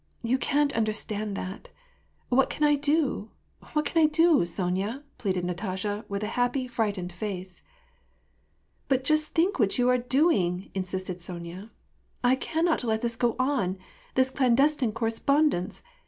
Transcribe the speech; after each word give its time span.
You 0.23 0.39
can't 0.39 0.75
understand 0.75 1.35
that. 1.37 1.69
What 2.29 2.49
can 2.49 2.63
I 2.63 2.73
do? 2.73 3.29
What 3.73 3.85
can 3.85 4.01
I 4.01 4.07
do, 4.07 4.43
Sonya?" 4.47 5.03
pleaded 5.19 5.45
Natasha, 5.45 6.05
with 6.09 6.23
a 6.23 6.37
happy, 6.41 6.65
frightened 6.67 7.13
face." 7.13 7.61
But 8.89 9.03
just 9.03 9.35
think 9.35 9.59
what 9.59 9.77
you 9.77 9.89
are 9.89 9.99
doing," 9.99 10.71
insisted 10.73 11.21
Sonya." 11.21 11.69
I 12.23 12.35
cannot 12.35 12.83
let 12.83 13.03
this 13.03 13.15
go 13.15 13.35
on. 13.39 13.77
This 14.15 14.31
clandestine 14.31 14.91
correspondence 14.91 15.83